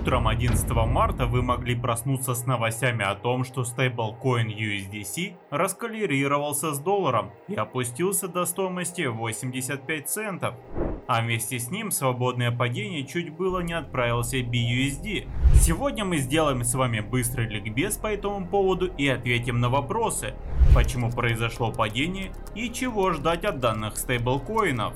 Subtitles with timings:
[0.00, 6.78] Утром 11 марта вы могли проснуться с новостями о том, что стейблкоин USDC раскалерировался с
[6.78, 10.54] долларом и опустился до стоимости 85 центов.
[11.06, 15.28] А вместе с ним свободное падение чуть было не отправился BUSD.
[15.56, 20.32] Сегодня мы сделаем с вами быстрый ликбез по этому поводу и ответим на вопросы,
[20.74, 24.94] почему произошло падение и чего ждать от данных стейблкоинов.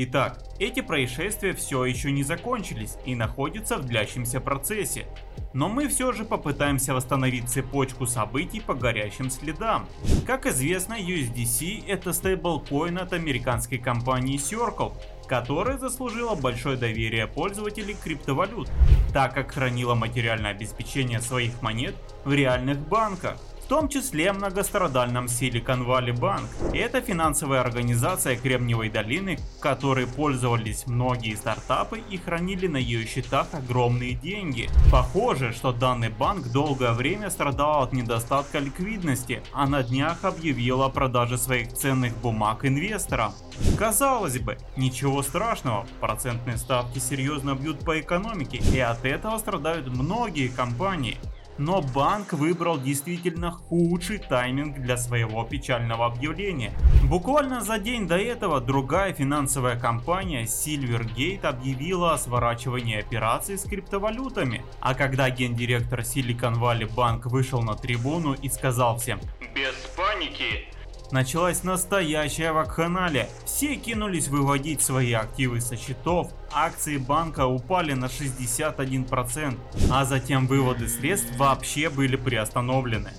[0.00, 5.08] Итак, эти происшествия все еще не закончились и находятся в длящемся процессе.
[5.54, 9.88] Но мы все же попытаемся восстановить цепочку событий по горящим следам.
[10.24, 14.92] Как известно, USDC это стейблкоин от американской компании Circle,
[15.26, 18.70] которая заслужила большое доверие пользователей криптовалют,
[19.12, 23.36] так как хранила материальное обеспечение своих монет в реальных банках
[23.68, 26.74] в том числе многострадальном Silicon Valley Bank.
[26.74, 34.14] Это финансовая организация Кремниевой долины, которой пользовались многие стартапы и хранили на ее счетах огромные
[34.14, 34.70] деньги.
[34.90, 40.88] Похоже, что данный банк долгое время страдал от недостатка ликвидности, а на днях объявил о
[40.88, 43.34] продаже своих ценных бумаг инвесторам.
[43.78, 50.48] Казалось бы, ничего страшного, процентные ставки серьезно бьют по экономике и от этого страдают многие
[50.48, 51.18] компании.
[51.58, 56.72] Но банк выбрал действительно худший тайминг для своего печального объявления.
[57.04, 64.62] Буквально за день до этого другая финансовая компания Silvergate объявила о сворачивании операций с криптовалютами.
[64.80, 69.20] А когда гендиректор Silicon Valley Bank вышел на трибуну и сказал всем
[69.54, 70.68] «Без паники,
[71.10, 73.28] Началась настоящая вакханалия.
[73.58, 79.58] Все кинулись выводить свои активы со счетов, акции банка упали на 61%,
[79.90, 83.10] а затем выводы средств вообще были приостановлены.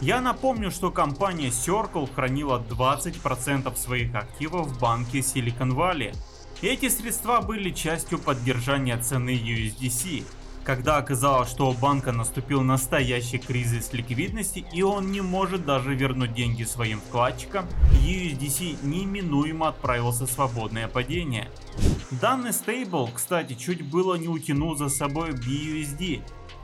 [0.00, 6.16] Я напомню, что компания Circle хранила 20% своих активов в банке Silicon Valley.
[6.62, 10.24] Эти средства были частью поддержания цены USDC,
[10.64, 16.34] когда оказалось, что у банка наступил настоящий кризис ликвидности и он не может даже вернуть
[16.34, 17.66] деньги своим вкладчикам,
[18.04, 21.48] USDC неминуемо отправился в свободное падение.
[22.10, 26.22] Данный стейбл, кстати, чуть было не утянул за собой BUSD,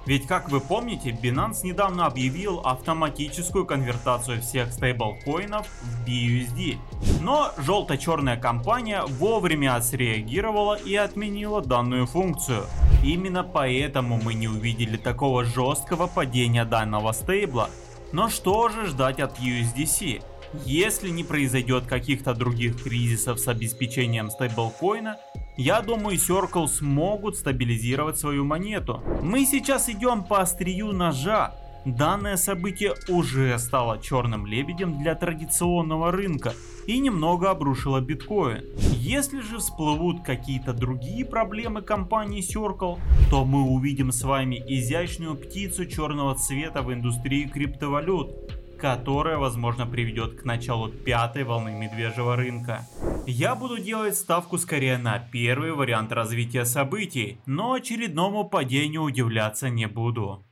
[0.08, 6.78] ведь как вы помните, Binance недавно объявил автоматическую конвертацию всех стейблкоинов в BUSD.
[7.20, 12.64] Но желто-черная компания вовремя среагировала и отменила данную функцию.
[13.02, 17.70] Именно поэтому мы не увидели такого жесткого падения данного стейбла.
[18.12, 20.22] Но что же ждать от USDC?
[20.64, 25.18] Если не произойдет каких-то других кризисов с обеспечением стейблкоина,
[25.56, 29.02] я думаю Circle смогут стабилизировать свою монету.
[29.22, 31.54] Мы сейчас идем по острию ножа.
[31.84, 36.54] Данное событие уже стало черным лебедем для традиционного рынка
[36.86, 38.64] и немного обрушило биткоин.
[39.08, 42.98] Если же всплывут какие-то другие проблемы компании Circle,
[43.30, 48.34] то мы увидим с вами изящную птицу черного цвета в индустрии криптовалют
[48.78, 52.86] которая возможно приведет к началу пятой волны медвежьего рынка.
[53.26, 59.86] Я буду делать ставку скорее на первый вариант развития событий, но очередному падению удивляться не
[59.86, 60.44] буду.